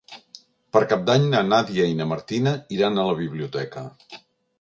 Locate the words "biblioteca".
3.21-3.85